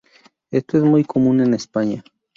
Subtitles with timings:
[0.49, 2.03] Esto es muy común en España.